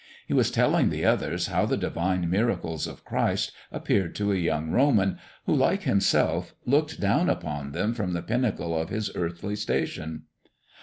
He 0.25 0.33
was 0.33 0.49
telling 0.49 0.89
the 0.89 1.05
others 1.05 1.45
how 1.45 1.67
the 1.67 1.77
divine 1.77 2.27
miracles 2.27 2.87
of 2.87 3.05
Christ 3.05 3.51
appeared 3.71 4.15
to 4.15 4.31
a 4.31 4.35
young 4.35 4.71
Roman 4.71 5.19
who, 5.45 5.53
like 5.53 5.83
himself, 5.83 6.55
looked 6.65 6.99
down 6.99 7.29
upon 7.29 7.71
them 7.71 7.93
from 7.93 8.13
the 8.13 8.23
pinnacle 8.23 8.75
of 8.75 8.89
his 8.89 9.11
earthly 9.15 9.55
station. 9.55 10.23